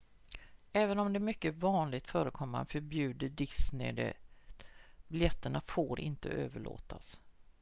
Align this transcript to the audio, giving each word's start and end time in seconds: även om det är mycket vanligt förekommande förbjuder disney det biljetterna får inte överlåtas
även 0.73 0.99
om 0.99 1.13
det 1.13 1.17
är 1.17 1.21
mycket 1.21 1.55
vanligt 1.57 2.07
förekommande 2.07 2.71
förbjuder 2.71 3.29
disney 3.29 3.91
det 3.91 4.13
biljetterna 5.07 5.61
får 5.61 5.99
inte 5.99 6.29
överlåtas 6.29 7.19